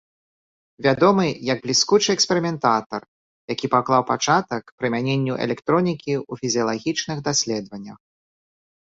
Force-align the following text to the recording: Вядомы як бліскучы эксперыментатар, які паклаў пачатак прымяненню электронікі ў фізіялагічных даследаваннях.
Вядомы 0.85 1.23
як 1.53 1.59
бліскучы 1.65 2.09
эксперыментатар, 2.17 3.01
які 3.53 3.69
паклаў 3.73 4.01
пачатак 4.11 4.63
прымяненню 4.79 5.33
электронікі 5.45 6.13
ў 6.31 6.45
фізіялагічных 6.45 7.17
даследаваннях. 7.29 7.97